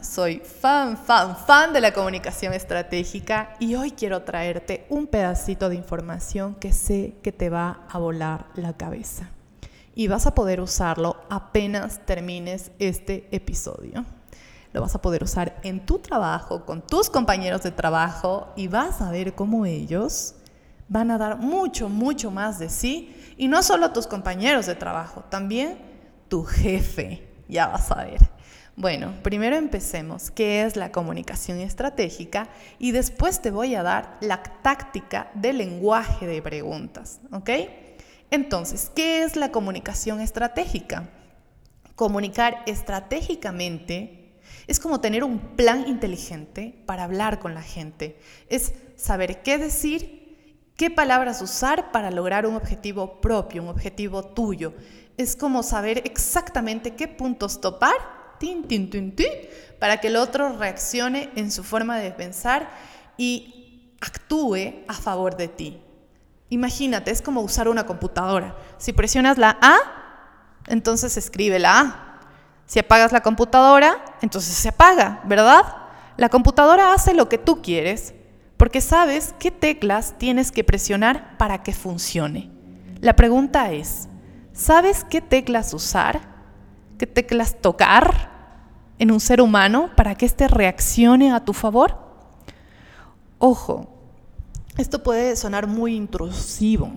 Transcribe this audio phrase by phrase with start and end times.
[0.00, 5.74] soy fan, fan, fan de la comunicación estratégica y hoy quiero traerte un pedacito de
[5.74, 9.28] información que sé que te va a volar la cabeza.
[9.94, 14.06] Y vas a poder usarlo apenas termines este episodio.
[14.72, 19.02] Lo vas a poder usar en tu trabajo, con tus compañeros de trabajo y vas
[19.02, 20.34] a ver cómo ellos
[20.88, 23.14] van a dar mucho, mucho más de sí.
[23.36, 25.78] Y no solo tus compañeros de trabajo, también
[26.28, 27.28] tu jefe.
[27.48, 28.32] Ya vas a ver.
[28.76, 30.30] Bueno, primero empecemos.
[30.30, 32.48] ¿Qué es la comunicación estratégica?
[32.78, 37.20] Y después te voy a dar la táctica del lenguaje de preguntas.
[37.32, 37.50] ¿Ok?
[38.30, 41.10] Entonces, ¿qué es la comunicación estratégica?
[41.96, 48.18] Comunicar estratégicamente es como tener un plan inteligente para hablar con la gente.
[48.48, 54.72] Es saber qué decir, qué palabras usar para lograr un objetivo propio, un objetivo tuyo.
[55.18, 58.21] Es como saber exactamente qué puntos topar
[59.78, 62.70] para que el otro reaccione en su forma de pensar
[63.16, 65.80] y actúe a favor de ti.
[66.48, 68.56] Imagínate, es como usar una computadora.
[68.78, 69.78] Si presionas la A,
[70.66, 72.20] entonces escribe la A.
[72.66, 75.64] Si apagas la computadora, entonces se apaga, ¿verdad?
[76.16, 78.14] La computadora hace lo que tú quieres
[78.56, 82.50] porque sabes qué teclas tienes que presionar para que funcione.
[83.00, 84.08] La pregunta es,
[84.52, 86.20] ¿sabes qué teclas usar?
[86.96, 88.31] ¿Qué teclas tocar?
[89.02, 91.98] En un ser humano para que éste reaccione a tu favor?
[93.40, 93.92] Ojo,
[94.78, 96.92] esto puede sonar muy intrusivo.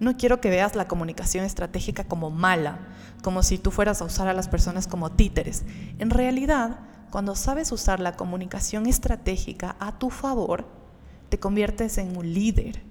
[0.00, 2.80] No quiero que veas la comunicación estratégica como mala,
[3.22, 5.64] como si tú fueras a usar a las personas como títeres.
[6.00, 6.80] En realidad,
[7.12, 10.66] cuando sabes usar la comunicación estratégica a tu favor,
[11.28, 12.82] te conviertes en un líder.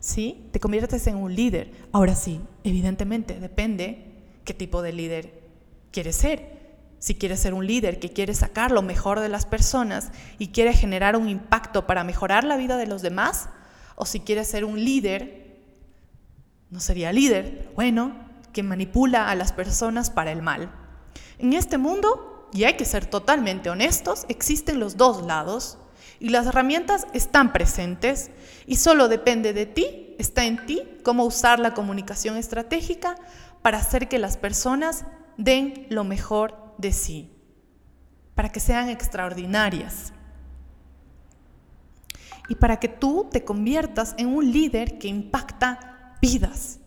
[0.00, 0.46] ¿Sí?
[0.52, 1.72] Te conviertes en un líder.
[1.92, 4.04] Ahora sí, evidentemente, depende
[4.44, 5.48] qué tipo de líder
[5.90, 6.57] quieres ser
[6.98, 10.72] si quieres ser un líder que quiere sacar lo mejor de las personas y quiere
[10.72, 13.48] generar un impacto para mejorar la vida de los demás,
[13.94, 15.58] o si quieres ser un líder,
[16.70, 18.12] no sería líder, bueno,
[18.52, 20.70] que manipula a las personas para el mal.
[21.38, 25.78] En este mundo, y hay que ser totalmente honestos, existen los dos lados
[26.20, 28.30] y las herramientas están presentes
[28.66, 33.16] y solo depende de ti, está en ti, cómo usar la comunicación estratégica
[33.62, 35.04] para hacer que las personas
[35.36, 37.30] den lo mejor de sí,
[38.34, 40.12] para que sean extraordinarias
[42.48, 46.78] y para que tú te conviertas en un líder que impacta vidas.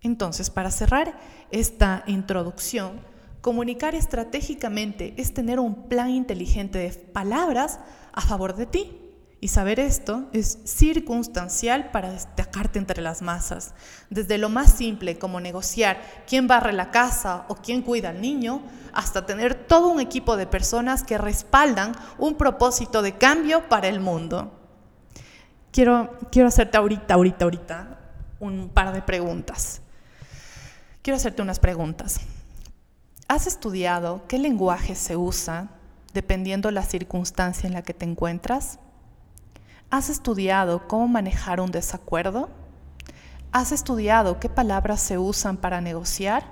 [0.00, 1.18] Entonces, para cerrar
[1.50, 3.00] esta introducción,
[3.40, 7.80] comunicar estratégicamente es tener un plan inteligente de palabras
[8.12, 9.07] a favor de ti.
[9.40, 13.72] Y saber esto es circunstancial para destacarte entre las masas,
[14.10, 18.62] desde lo más simple como negociar quién barre la casa o quién cuida al niño,
[18.92, 24.00] hasta tener todo un equipo de personas que respaldan un propósito de cambio para el
[24.00, 24.52] mundo.
[25.70, 27.98] Quiero, quiero hacerte ahorita, ahorita, ahorita
[28.40, 29.82] un par de preguntas.
[31.02, 32.20] Quiero hacerte unas preguntas.
[33.28, 35.68] ¿Has estudiado qué lenguaje se usa
[36.12, 38.80] dependiendo la circunstancia en la que te encuentras?
[39.90, 42.50] ¿Has estudiado cómo manejar un desacuerdo?
[43.52, 46.44] ¿Has estudiado qué palabras se usan para negociar?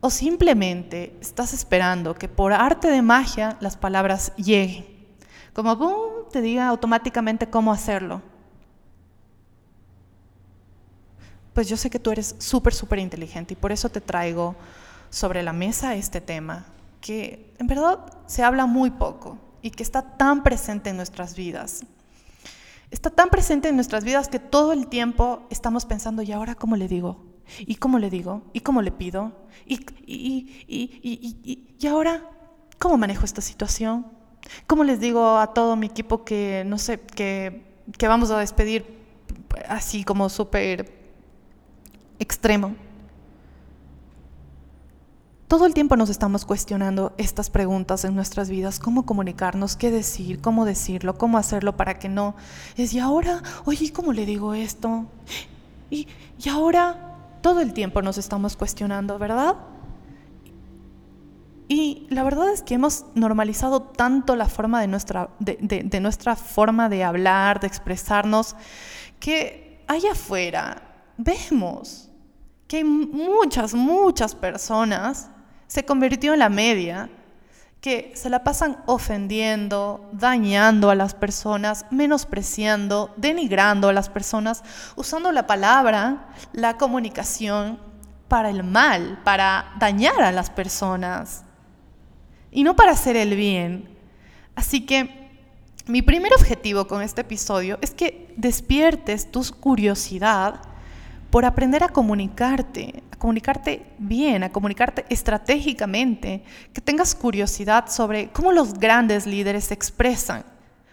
[0.00, 4.86] ¿O simplemente estás esperando que por arte de magia las palabras lleguen?
[5.52, 8.22] Como boom, te diga automáticamente cómo hacerlo.
[11.54, 14.54] Pues yo sé que tú eres súper, súper inteligente y por eso te traigo
[15.10, 16.66] sobre la mesa este tema,
[17.00, 21.82] que en verdad se habla muy poco y que está tan presente en nuestras vidas
[22.90, 26.76] está tan presente en nuestras vidas que todo el tiempo estamos pensando, ¿y ahora cómo
[26.76, 27.24] le digo?
[27.58, 28.42] ¿Y cómo le digo?
[28.52, 29.32] ¿Y cómo le pido?
[29.66, 29.86] ¿Y,
[30.66, 32.28] y, ahora
[32.78, 34.06] cómo manejo esta situación?
[34.66, 37.64] ¿Cómo les digo a todo mi equipo que, no sé, que,
[37.98, 38.84] que vamos a despedir
[39.68, 40.92] así como súper
[42.18, 42.74] extremo?
[45.48, 50.40] Todo el tiempo nos estamos cuestionando estas preguntas en nuestras vidas, cómo comunicarnos, qué decir,
[50.40, 52.34] cómo decirlo, cómo hacerlo para que no
[52.76, 55.06] es, y ahora, oye, ¿cómo le digo esto?
[55.88, 56.08] Y,
[56.42, 59.54] y ahora, todo el tiempo nos estamos cuestionando, ¿verdad?
[61.68, 66.34] Y la verdad es que hemos normalizado tanto la forma de nuestra, de, de nuestra
[66.34, 68.56] forma de hablar, de expresarnos,
[69.20, 70.82] que allá afuera
[71.16, 72.10] vemos
[72.66, 75.30] que hay muchas, muchas personas
[75.66, 77.08] se convirtió en la media,
[77.80, 84.64] que se la pasan ofendiendo, dañando a las personas, menospreciando, denigrando a las personas,
[84.96, 87.78] usando la palabra, la comunicación
[88.28, 91.44] para el mal, para dañar a las personas
[92.50, 93.88] y no para hacer el bien.
[94.54, 95.26] Así que
[95.86, 100.60] mi primer objetivo con este episodio es que despiertes tu curiosidad
[101.36, 106.42] por aprender a comunicarte, a comunicarte bien, a comunicarte estratégicamente,
[106.72, 110.46] que tengas curiosidad sobre cómo los grandes líderes se expresan.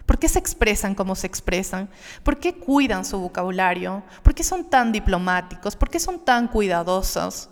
[0.06, 1.90] ¿Por qué se expresan como se expresan?
[2.24, 4.04] ¿Por qué cuidan su vocabulario?
[4.22, 5.78] ¿Por qué son tan diplomáticos?
[5.78, 7.50] ¿Por qué son tan cuidadosos?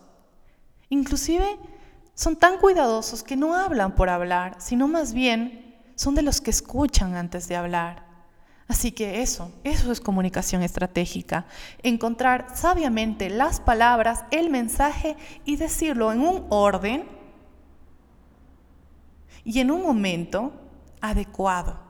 [0.90, 1.48] Inclusive
[2.14, 6.50] son tan cuidadosos que no hablan por hablar, sino más bien son de los que
[6.50, 8.11] escuchan antes de hablar.
[8.72, 11.46] Así que eso, eso es comunicación estratégica.
[11.84, 17.04] Encontrar sabiamente las palabras, el mensaje y decirlo en un orden
[19.44, 20.54] y en un momento
[21.02, 21.82] adecuado.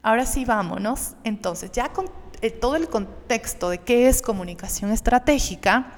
[0.00, 1.16] Ahora sí, vámonos.
[1.24, 2.08] Entonces, ya con
[2.40, 5.92] eh, todo el contexto de qué es comunicación estratégica,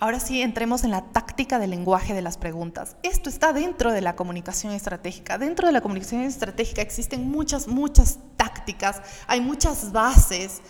[0.00, 2.96] Ahora sí, entremos en la táctica del lenguaje de las preguntas.
[3.02, 5.38] Esto está dentro de la comunicación estratégica.
[5.38, 10.62] Dentro de la comunicación estratégica existen muchas, muchas tácticas, hay muchas bases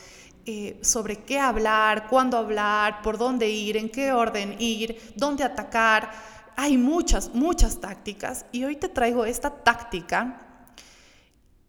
[0.47, 6.11] eh, sobre qué hablar, cuándo hablar, por dónde ir, en qué orden ir, dónde atacar.
[6.57, 10.41] Hay muchas, muchas tácticas y hoy te traigo esta táctica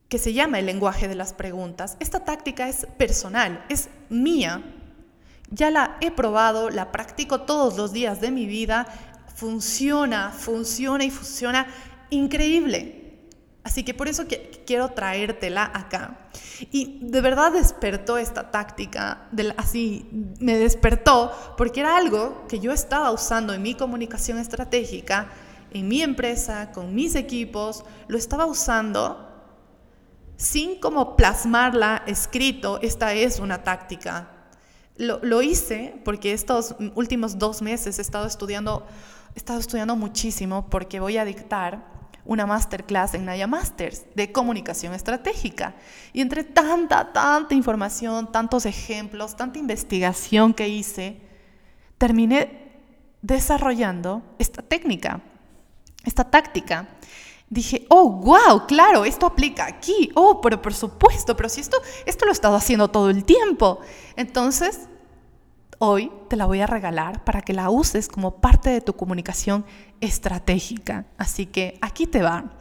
[0.07, 1.97] que se llama el lenguaje de las preguntas.
[1.99, 4.63] Esta táctica es personal, es mía,
[5.51, 8.87] ya la he probado, la practico todos los días de mi vida,
[9.35, 11.67] funciona, funciona y funciona
[12.09, 12.95] increíble.
[13.63, 14.23] Así que por eso
[14.65, 16.29] quiero traértela acá.
[16.71, 20.09] Y de verdad despertó esta táctica, así
[20.39, 25.29] me despertó, porque era algo que yo estaba usando en mi comunicación estratégica,
[25.71, 29.25] en mi empresa, con mis equipos, lo estaba usando
[30.35, 34.38] sin como plasmarla escrito, esta es una táctica
[34.99, 38.85] lo, hice porque estos últimos dos meses he estado estudiando,
[39.33, 41.83] he estado estudiando muchísimo porque voy a dictar
[42.25, 45.73] una masterclass en Naya Masters de comunicación estratégica.
[46.13, 51.21] Y entre tanta, tanta información, tantos ejemplos, tanta investigación que hice,
[51.97, 52.69] terminé
[53.21, 55.21] desarrollando esta técnica,
[56.03, 56.87] esta táctica.
[57.49, 60.11] Dije, oh, wow, claro, esto aplica aquí.
[60.13, 63.79] Oh, pero por supuesto, pero si esto, esto lo he estado haciendo todo el tiempo.
[64.15, 64.87] Entonces,
[65.79, 69.65] hoy te la voy a regalar para que la uses como parte de tu comunicación
[69.99, 71.05] estratégica.
[71.17, 72.51] Así que aquí te va.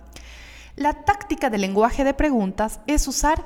[0.76, 3.44] La táctica del lenguaje de preguntas es usar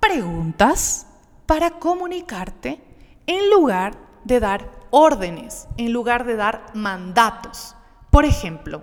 [0.00, 1.06] preguntas
[1.46, 2.82] para comunicarte
[3.26, 7.76] en lugar de dar órdenes, en lugar de dar mandatos.
[8.10, 8.82] Por ejemplo,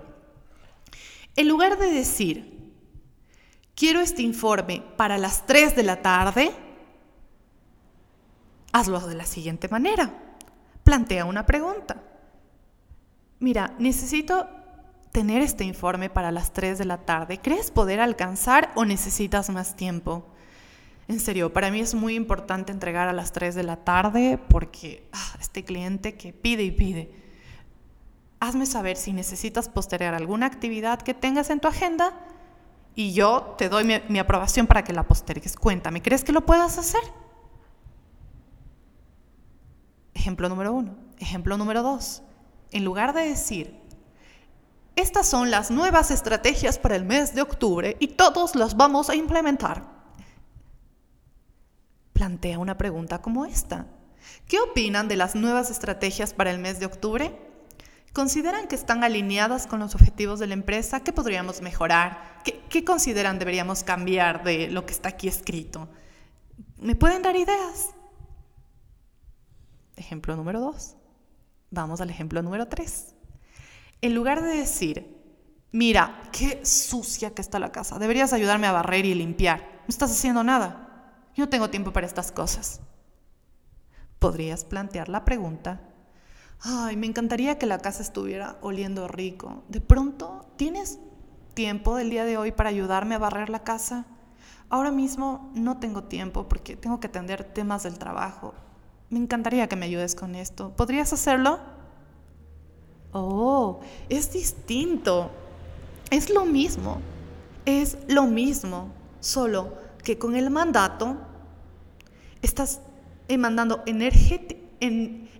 [1.38, 2.72] en lugar de decir,
[3.74, 6.52] quiero este informe para las 3 de la tarde,
[8.72, 10.28] hazlo de la siguiente manera
[10.88, 12.02] plantea una pregunta.
[13.40, 14.48] Mira, necesito
[15.12, 17.40] tener este informe para las 3 de la tarde.
[17.42, 20.24] ¿Crees poder alcanzar o necesitas más tiempo?
[21.06, 25.06] En serio, para mí es muy importante entregar a las 3 de la tarde porque
[25.12, 27.12] ah, este cliente que pide y pide.
[28.40, 32.14] Hazme saber si necesitas postergar alguna actividad que tengas en tu agenda
[32.94, 35.56] y yo te doy mi, aprobación para que la postergues.
[35.56, 37.00] Cuéntame, ¿crees que lo puedas hacer?
[40.14, 40.96] Ejemplo número uno.
[41.18, 42.22] Ejemplo número dos.
[42.70, 43.80] En lugar de decir,
[44.96, 49.14] estas son las nuevas estrategias para el mes de octubre y todos las vamos a
[49.14, 49.84] implementar.
[52.12, 53.86] Plantea una pregunta como esta.
[54.48, 57.47] ¿Qué opinan de las nuevas estrategias para el mes de octubre?
[58.12, 61.00] ¿Consideran que están alineadas con los objetivos de la empresa?
[61.00, 62.40] ¿Qué podríamos mejorar?
[62.44, 65.88] ¿Qué, ¿Qué, consideran deberíamos cambiar de lo que está aquí escrito?
[66.80, 67.90] ¿Me pueden dar ideas?
[69.96, 70.96] Ejemplo número dos.
[71.70, 73.14] Vamos al ejemplo número tres.
[74.00, 75.16] En lugar de decir,
[75.72, 79.60] mira, qué sucia que está la casa, deberías ayudarme a barrer y limpiar.
[79.60, 81.24] No estás haciendo nada.
[81.34, 82.80] Yo no tengo tiempo para estas cosas.
[84.18, 85.80] Podrías plantear la pregunta,
[86.60, 89.62] ay, me encantaría que la casa estuviera oliendo rico.
[89.68, 90.98] De pronto, ¿tienes
[91.54, 94.06] tiempo del día de hoy para ayudarme a barrer la casa?
[94.68, 98.54] Ahora mismo no tengo tiempo porque tengo que atender temas del trabajo
[99.10, 100.70] me encantaría que me ayudes con esto.
[100.76, 101.58] ¿Podrías hacerlo?
[103.12, 105.30] Oh, es distinto.
[106.10, 107.00] Es lo mismo.
[107.64, 108.90] Es lo mismo.
[109.20, 109.72] Solo
[110.04, 111.16] que con el mandato
[112.42, 112.80] estás
[113.38, 113.82] mandando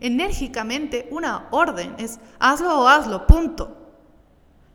[0.00, 1.94] enérgicamente una orden.
[1.98, 3.76] Es hazlo o hazlo, punto.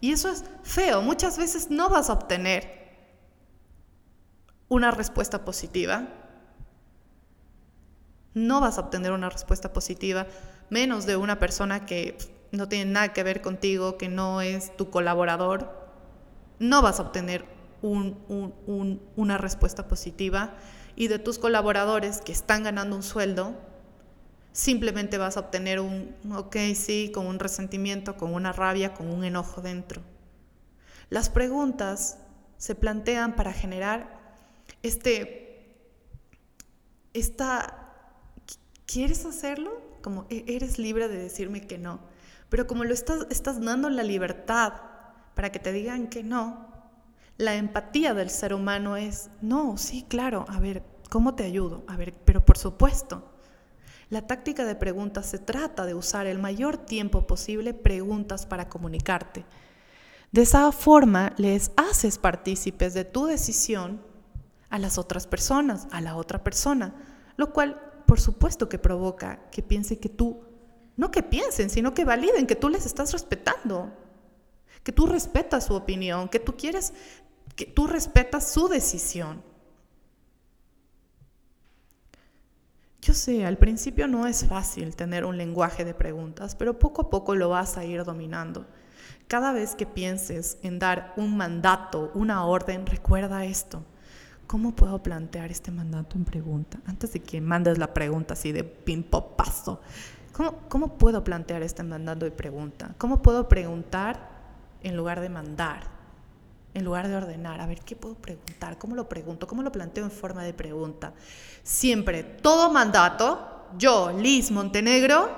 [0.01, 1.01] Y eso es feo.
[1.01, 2.83] Muchas veces no vas a obtener
[4.67, 6.07] una respuesta positiva
[8.33, 10.25] No vas a obtener una respuesta positiva,
[10.69, 12.17] menos de una persona que
[12.51, 15.71] no tiene nada que ver contigo, que no es tu colaborador.
[16.59, 17.45] No vas a obtener
[17.81, 20.55] una respuesta positiva.
[20.95, 23.55] Y de tus colaboradores que están ganando un sueldo,
[24.53, 29.25] simplemente vas a obtener un, ok, sí, con un resentimiento, con una rabia, con un
[29.25, 30.01] enojo dentro.
[31.09, 32.19] Las preguntas
[32.57, 34.21] se plantean para generar
[34.83, 35.75] este,
[37.13, 37.91] esta,
[38.85, 39.81] ¿quieres hacerlo?
[40.01, 41.99] Como e-, eres libre de decirme que no.
[42.49, 44.73] Pero como lo estás, estás dando la libertad
[45.33, 46.71] para que te digan que no,
[47.37, 51.83] la empatía del ser humano es, no, sí, claro, a ver, ¿cómo te ayudo?
[51.87, 53.32] A ver, pero por supuesto.
[54.09, 59.45] La táctica de preguntas se trata de usar el mayor tiempo posible preguntas para comunicarte.
[60.31, 64.01] De esa forma les haces partícipes de tu decisión
[64.69, 66.95] a las otras personas, a la otra persona,
[67.37, 70.43] lo cual por supuesto que provoca que piense que tú,
[70.97, 73.91] no que piensen, sino que validen que tú les estás respetando,
[74.83, 76.93] que tú respetas su opinión, que tú quieres,
[77.55, 79.43] que tú respetas su decisión.
[83.03, 87.09] Yo sé, al principio no es fácil tener un lenguaje de preguntas, pero poco a
[87.09, 88.65] poco lo vas a ir dominando.
[89.27, 93.83] Cada vez que pienses en dar un mandato, una orden, recuerda esto.
[94.47, 96.79] ¿Cómo puedo plantear este mandato en pregunta?
[96.85, 99.81] Antes de que mandes la pregunta así de pimpo paso.
[100.31, 102.95] ¿Cómo, ¿Cómo puedo plantear este mandato de pregunta?
[102.97, 104.29] ¿Cómo puedo preguntar
[104.81, 105.92] en lugar de mandar?
[106.73, 108.77] En lugar de ordenar, a ver, ¿qué puedo preguntar?
[108.77, 109.47] ¿Cómo lo pregunto?
[109.47, 111.13] ¿Cómo lo planteo en forma de pregunta?
[111.63, 115.29] Siempre, todo mandato, yo, Liz Montenegro,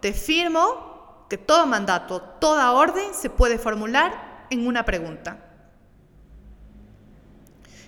[0.00, 5.38] te firmo que todo mandato, toda orden se puede formular en una pregunta.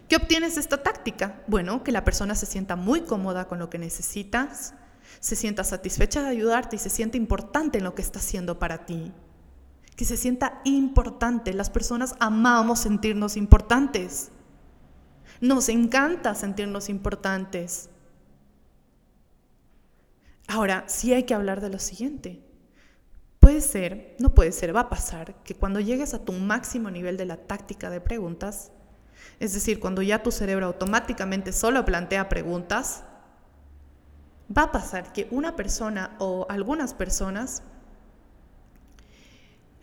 [0.08, 1.42] ¿Qué obtienes de esta táctica?
[1.46, 4.74] Bueno, que la persona se sienta muy cómoda con lo que necesitas,
[5.20, 8.86] se sienta satisfecha de ayudarte y se siente importante en lo que está haciendo para
[8.86, 9.12] ti
[9.96, 11.52] que se sienta importante.
[11.52, 14.30] Las personas amamos sentirnos importantes.
[15.40, 17.90] Nos encanta sentirnos importantes.
[20.46, 22.42] Ahora, sí hay que hablar de lo siguiente.
[23.38, 27.16] Puede ser, no puede ser, va a pasar que cuando llegues a tu máximo nivel
[27.16, 28.72] de la táctica de preguntas,
[29.38, 33.04] es decir, cuando ya tu cerebro automáticamente solo plantea preguntas,
[34.56, 37.62] va a pasar que una persona o algunas personas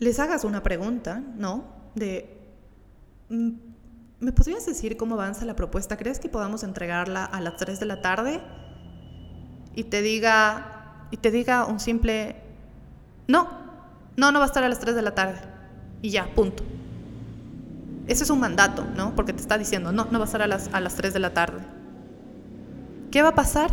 [0.01, 1.63] les hagas una pregunta, ¿no?
[1.93, 2.35] De,
[3.29, 3.51] mm,
[4.19, 5.95] ¿me podrías decir cómo avanza la propuesta?
[5.95, 8.41] ¿Crees que podamos entregarla a las 3 de la tarde?
[9.75, 12.35] Y te diga, y te diga un simple,
[13.27, 13.47] no,
[14.17, 15.39] no, no va a estar a las 3 de la tarde.
[16.01, 16.63] Y ya, punto.
[18.07, 19.15] Ese es un mandato, ¿no?
[19.15, 21.19] Porque te está diciendo, no, no va a estar a las, a las 3 de
[21.19, 21.61] la tarde.
[23.11, 23.69] ¿Qué va a pasar?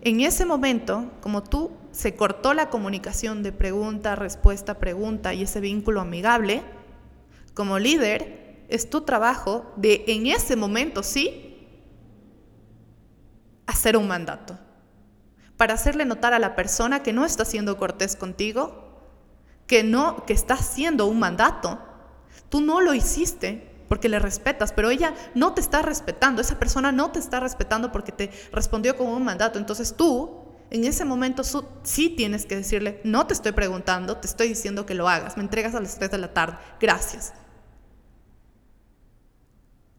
[0.00, 5.60] En ese momento, como tú se cortó la comunicación de pregunta, respuesta, pregunta y ese
[5.60, 6.62] vínculo amigable,
[7.54, 11.50] como líder, es tu trabajo de en ese momento sí
[13.66, 14.58] hacer un mandato.
[15.56, 18.90] Para hacerle notar a la persona que no está siendo cortés contigo,
[19.66, 21.78] que no, que está haciendo un mandato.
[22.48, 26.92] Tú no lo hiciste porque le respetas, pero ella no te está respetando, esa persona
[26.92, 29.58] no te está respetando porque te respondió con un mandato.
[29.58, 30.39] Entonces tú
[30.70, 31.42] en ese momento
[31.82, 35.42] sí tienes que decirle, no te estoy preguntando, te estoy diciendo que lo hagas, me
[35.42, 37.32] entregas a las 3 de la tarde, gracias.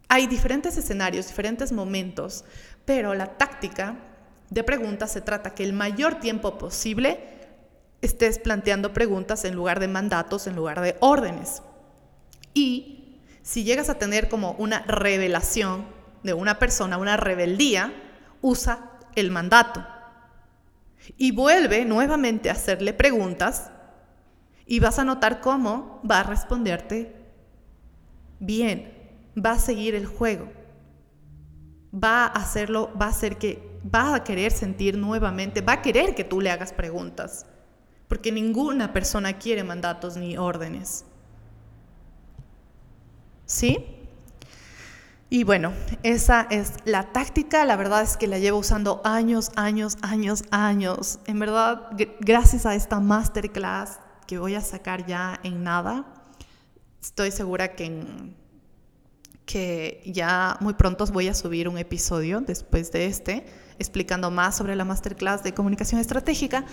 [0.07, 2.45] Hay diferentes escenarios, diferentes momentos,
[2.85, 3.97] pero la táctica
[4.49, 7.19] de preguntas se trata que el mayor tiempo posible
[8.01, 11.63] estés planteando preguntas en lugar de mandatos, en lugar de órdenes.
[12.53, 15.85] Y si llegas a tener como una revelación
[16.23, 17.93] de una persona, una rebeldía,
[18.41, 19.85] usa el mandato
[21.17, 23.71] y vuelve nuevamente a hacerle preguntas
[24.65, 27.15] y vas a notar cómo va a responderte
[28.39, 28.93] bien,
[29.37, 30.51] va a seguir el juego,
[31.93, 36.15] va a hacerlo, va a hacer que, va a querer sentir nuevamente, va a querer
[36.15, 37.45] que tú le hagas preguntas,
[38.07, 41.05] porque ninguna persona quiere mandatos ni órdenes.
[43.45, 44.00] ¿Sí?
[45.33, 45.71] Y bueno,
[46.03, 51.19] esa es la táctica, la verdad es que la llevo usando años, años, años, años.
[51.25, 51.87] En verdad,
[52.19, 56.03] gracias a esta masterclass que voy a sacar ya en nada,
[57.01, 58.03] estoy segura que,
[59.45, 63.45] que ya muy pronto voy a subir un episodio después de este
[63.79, 66.65] explicando más sobre la masterclass de comunicación estratégica,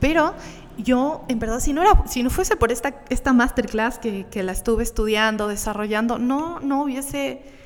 [0.00, 0.34] pero
[0.78, 4.42] yo, en verdad, si no, era, si no fuese por esta, esta masterclass que, que
[4.42, 7.65] la estuve estudiando, desarrollando, no, no hubiese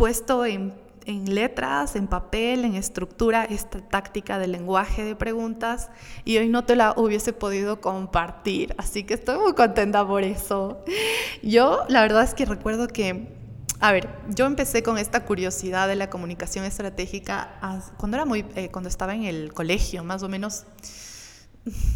[0.00, 0.72] puesto en
[1.06, 5.90] en letras, en papel, en estructura, esta táctica del lenguaje de preguntas
[6.24, 8.74] y hoy no te la hubiese podido compartir.
[8.78, 10.84] Así que estoy muy contenta por eso.
[11.42, 13.28] Yo la verdad es que recuerdo que,
[13.80, 17.58] a ver, yo empecé con esta curiosidad de la comunicación estratégica
[17.96, 20.64] cuando, era muy, eh, cuando estaba en el colegio, más o menos,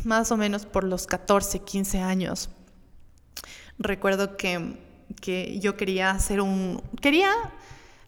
[0.04, 2.50] más o menos por los 14, 15 años.
[3.78, 4.76] Recuerdo que,
[5.20, 6.82] que yo quería hacer un...
[7.00, 7.30] Quería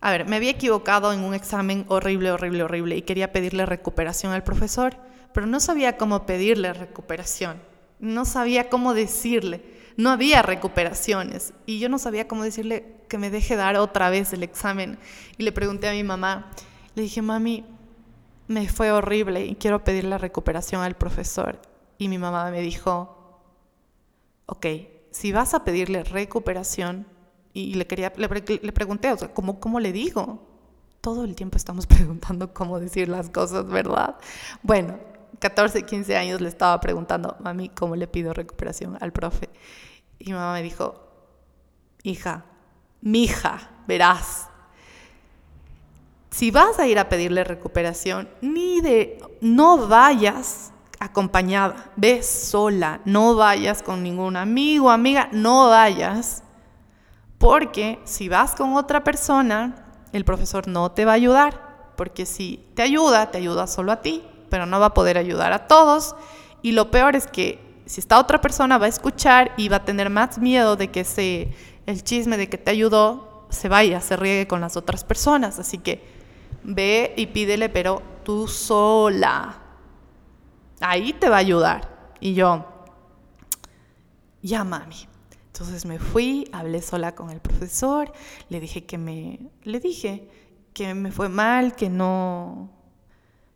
[0.06, 4.32] a ver, me había equivocado en un examen horrible, horrible, horrible y quería pedirle recuperación
[4.32, 4.96] al profesor,
[5.34, 7.60] pero no sabía cómo pedirle recuperación,
[7.98, 9.64] no sabía cómo decirle,
[9.96, 14.32] no había recuperaciones y yo no sabía cómo decirle que me deje dar otra vez
[14.32, 14.96] el examen.
[15.38, 16.52] Y le pregunté a mi mamá,
[16.94, 17.64] le dije, mami,
[18.46, 21.60] me fue horrible y quiero pedirle recuperación al profesor.
[21.98, 23.42] Y mi mamá me dijo,
[24.46, 24.66] ok,
[25.10, 27.08] si vas a pedirle recuperación,
[27.56, 30.42] y le, quería, le, pregunté, o sea, ¿cómo, ¿cómo le digo?
[31.00, 34.16] Todo el tiempo estamos preguntando cómo decir las cosas, ¿verdad?
[34.62, 34.98] Bueno,
[35.38, 39.48] 14, 15 años le estaba preguntando, mami, ¿cómo le pido recuperación al profe?
[40.18, 41.02] Y mamá me dijo,
[42.02, 42.44] hija,
[43.00, 44.50] mija, verás,
[46.30, 53.34] si vas a ir a pedirle recuperación, ni de, no vayas acompañada, ve sola, no
[53.34, 56.42] vayas con ningún amigo, amiga, no vayas
[57.38, 59.74] porque si vas con otra persona,
[60.12, 64.02] el profesor no te va a ayudar, porque si te ayuda, te ayuda solo a
[64.02, 66.16] ti, pero no va a poder ayudar a todos.
[66.62, 69.84] Y lo peor es que si esta otra persona va a escuchar y va a
[69.84, 71.54] tener más miedo de que se,
[71.86, 75.58] el chisme de que te ayudó se vaya, se riegue con las otras personas.
[75.58, 76.04] Así que
[76.62, 79.58] ve y pídele, pero tú sola.
[80.80, 81.96] Ahí te va a ayudar.
[82.20, 82.66] Y yo,
[84.42, 85.08] ya mami,
[85.56, 88.12] entonces me fui, hablé sola con el profesor,
[88.50, 90.28] le dije que me, le dije
[90.74, 92.68] que me fue mal, que no,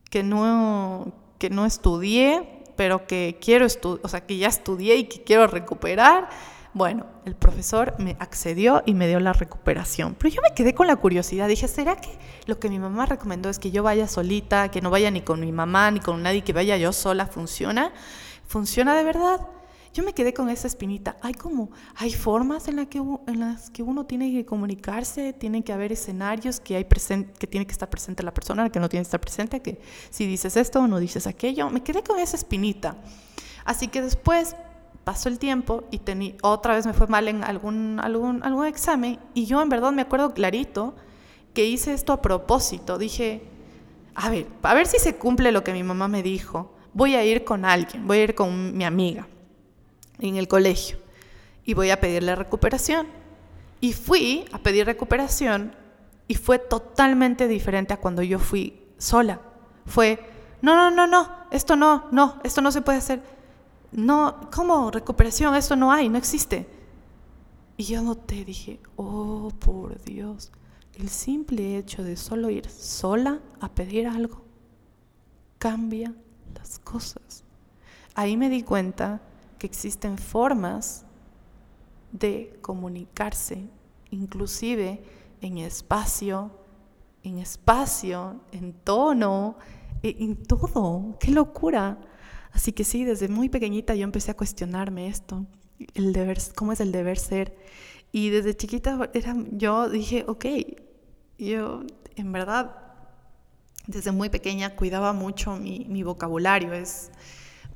[0.08, 5.04] que no, que no estudié, pero que quiero estudiar, o sea, que ya estudié y
[5.04, 6.30] que quiero recuperar.
[6.72, 10.16] Bueno, el profesor me accedió y me dio la recuperación.
[10.18, 11.48] Pero yo me quedé con la curiosidad.
[11.48, 14.88] Dije, ¿será que lo que mi mamá recomendó es que yo vaya solita, que no
[14.88, 17.26] vaya ni con mi mamá ni con nadie, que vaya yo sola?
[17.26, 17.92] ¿Funciona?
[18.46, 19.40] ¿Funciona de verdad?
[19.92, 21.16] Yo me quedé con esa espinita.
[21.20, 25.64] Hay como, hay formas en, la que, en las que uno tiene que comunicarse, tiene
[25.64, 29.02] que haber escenarios que, hay que tiene que estar presente la persona, que no tiene
[29.02, 31.70] que estar presente, que si dices esto no dices aquello.
[31.70, 32.96] Me quedé con esa espinita.
[33.64, 34.54] Así que después
[35.02, 39.18] pasó el tiempo y tení, otra vez me fue mal en algún, algún, algún examen
[39.34, 40.94] y yo en verdad me acuerdo clarito
[41.52, 42.96] que hice esto a propósito.
[42.96, 43.42] Dije,
[44.14, 46.72] a ver, a ver si se cumple lo que mi mamá me dijo.
[46.92, 49.26] Voy a ir con alguien, voy a ir con mi amiga
[50.20, 50.98] en el colegio
[51.64, 53.06] y voy a pedirle recuperación.
[53.80, 55.74] Y fui a pedir recuperación
[56.28, 59.40] y fue totalmente diferente a cuando yo fui sola.
[59.86, 60.20] Fue,
[60.62, 63.22] no, no, no, no, esto no, no, esto no se puede hacer.
[63.92, 65.54] No, ¿cómo recuperación?
[65.54, 66.68] Esto no hay, no existe.
[67.76, 70.52] Y yo noté, dije, oh, por Dios,
[70.94, 74.44] el simple hecho de solo ir sola a pedir algo
[75.58, 76.12] cambia
[76.54, 77.44] las cosas.
[78.14, 79.20] Ahí me di cuenta
[79.60, 81.04] que existen formas
[82.10, 83.68] de comunicarse,
[84.10, 85.02] inclusive
[85.42, 86.50] en espacio,
[87.22, 89.58] en espacio, en tono,
[90.02, 91.18] e, en todo.
[91.20, 92.00] ¡Qué locura!
[92.52, 95.46] Así que sí, desde muy pequeñita yo empecé a cuestionarme esto,
[95.94, 97.54] el deber, cómo es el deber ser.
[98.12, 100.46] Y desde chiquita era, yo dije, ok,
[101.38, 101.82] yo
[102.16, 102.76] en verdad
[103.86, 107.10] desde muy pequeña cuidaba mucho mi, mi vocabulario, es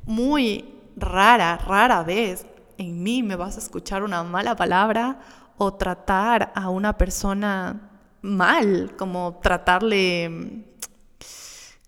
[0.06, 2.46] muy rara, rara vez
[2.78, 5.20] en mí me vas a escuchar una mala palabra
[5.56, 7.90] o tratar a una persona
[8.22, 10.64] mal, como tratarle,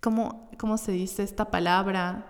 [0.01, 2.27] ¿cómo, cómo se dice esta palabra?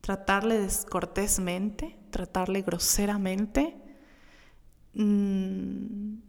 [0.00, 3.76] Tratarle descortésmente, tratarle groseramente.
[4.94, 6.20] Mm,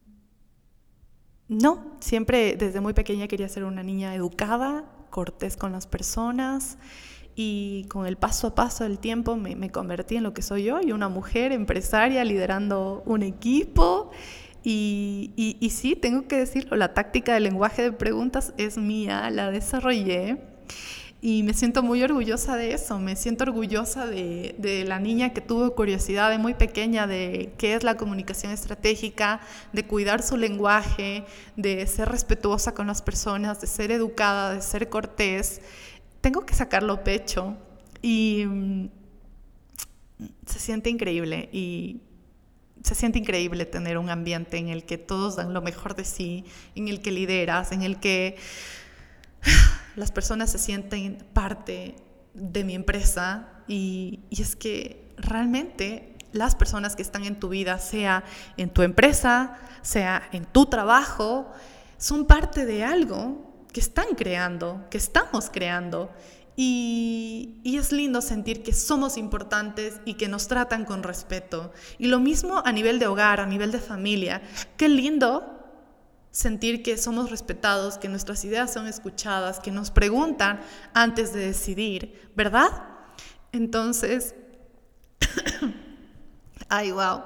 [1.48, 6.78] no, siempre desde muy pequeña quería ser una niña educada, cortés con las personas
[7.36, 10.92] y con el paso a paso del tiempo me, convertí en lo que soy hoy,
[10.92, 14.12] una mujer empresaria liderando un equipo.
[14.64, 20.38] Y, sí, tengo que decirlo, la táctica del lenguaje de preguntas es mía, la desarrollé
[21.24, 25.42] y me siento muy orgullosa de eso, me siento orgullosa de, de, la niña que
[25.42, 29.40] tuvo curiosidad de muy pequeña de qué es la comunicación estratégica,
[29.72, 31.24] de cuidar su lenguaje,
[31.56, 35.62] de ser respetuosa con las personas, de ser educada, de ser cortés
[36.22, 37.58] tengo que sacarlo pecho
[38.02, 38.90] y mm,
[40.46, 42.02] se siente increíble y
[42.84, 46.46] se siente increíble tener un ambiente en el que todos dan lo mejor de sí,
[46.76, 48.38] en el que lideras, en el que
[49.96, 51.96] las personas se sienten parte
[52.34, 53.50] de mi empresa.
[53.68, 58.24] Y, y es que realmente las personas que están en tu vida, sea
[58.58, 61.52] en tu empresa, sea en tu trabajo,
[61.98, 66.12] son parte de algo que están creando, que estamos creando.
[66.56, 71.72] Y, y, es lindo sentir que somos importantes y que nos tratan con respeto.
[71.98, 74.42] Y lo mismo a nivel de hogar, a nivel de familia.
[74.76, 75.62] Qué lindo
[76.32, 80.62] sentir que somos respetados, que nuestras ideas son escuchadas, que nos preguntan
[80.94, 82.70] antes de decidir, ¿verdad?
[83.52, 84.34] Entonces,
[86.70, 87.24] ay, wow,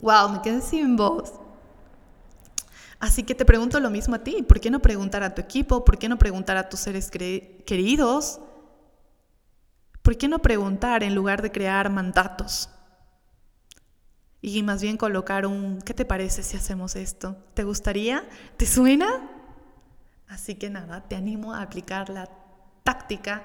[0.00, 1.39] wow, me quedé sin voz.
[3.00, 5.84] Así que te pregunto lo mismo a ti, ¿por qué no preguntar a tu equipo?
[5.86, 8.40] ¿Por qué no preguntar a tus seres queridos?
[10.02, 12.68] ¿Por qué no preguntar en lugar de crear mandatos?
[14.42, 17.36] Y más bien colocar un, ¿qué te parece si hacemos esto?
[17.54, 18.28] ¿Te gustaría?
[18.58, 19.30] ¿Te suena?
[20.28, 22.28] Así que nada, te animo a aplicar la
[22.82, 23.42] táctica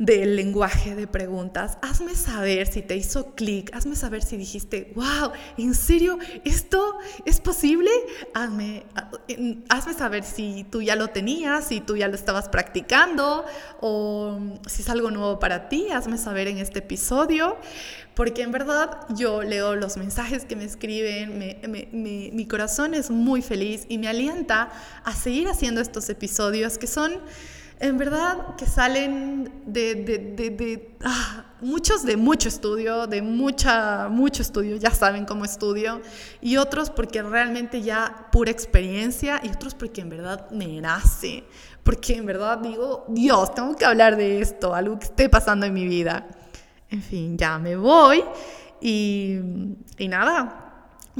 [0.00, 1.76] del lenguaje de preguntas.
[1.82, 7.38] Hazme saber si te hizo clic, hazme saber si dijiste, wow, ¿en serio esto es
[7.42, 7.90] posible?
[8.32, 8.86] Hazme,
[9.68, 13.44] hazme saber si tú ya lo tenías, si tú ya lo estabas practicando
[13.82, 17.58] o si es algo nuevo para ti, hazme saber en este episodio,
[18.14, 21.38] porque en verdad yo leo los mensajes que me escriben,
[21.92, 24.70] mi corazón es muy feliz y me alienta
[25.04, 27.20] a seguir haciendo estos episodios que son
[27.80, 34.42] en verdad que salen de, de, de, ah, muchos de mucho estudio, de mucha, mucho
[34.42, 36.02] estudio, ya saben cómo estudio,
[36.42, 41.44] y otros porque realmente ya pura experiencia, y otros porque en verdad me nace,
[41.82, 45.72] porque en verdad digo, Dios, tengo que hablar de esto, algo que esté pasando en
[45.72, 46.28] mi vida.
[46.90, 48.22] En fin, ya me voy
[48.80, 49.38] y,
[49.96, 50.69] y nada,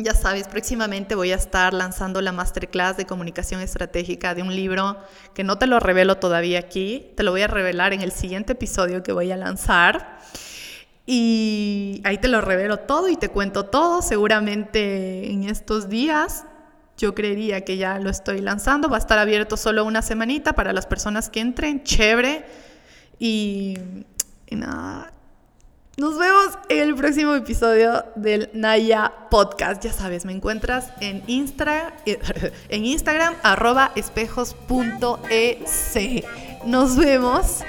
[0.02, 4.96] ya sabes, próximamente voy a estar lanzando la masterclass de comunicación estratégica de un libro
[5.34, 8.52] que no te lo revelo todavía aquí, te lo voy a revelar en el siguiente
[8.52, 10.18] episodio que voy a lanzar.
[11.06, 14.00] Y ahí te lo revelo todo y te cuento todo.
[14.00, 16.44] Seguramente en estos días
[16.96, 18.88] yo creería que ya lo estoy lanzando.
[18.88, 21.82] Va a estar abierto solo una semanita para las personas que entren.
[21.82, 22.44] Chévere.
[23.18, 23.76] Y,
[24.46, 25.12] y nada,
[26.00, 29.84] nos vemos en el próximo episodio del Naya Podcast.
[29.84, 34.64] Ya sabes, me encuentras en, en Instagram, arroba espejos.ec.
[36.64, 37.62] Nos vemos.